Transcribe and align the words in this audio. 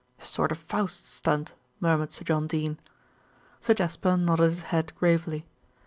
"A 0.19 0.25
sort 0.25 0.51
of 0.51 0.57
Faust 0.57 1.05
stunt," 1.07 1.53
murmured 1.79 2.11
Sir 2.11 2.23
John 2.23 2.47
Dene. 2.47 2.79
Sir 3.59 3.75
Jasper 3.75 4.17
nodded 4.17 4.49
his 4.49 4.63
head 4.63 4.93
gravely. 4.95 5.45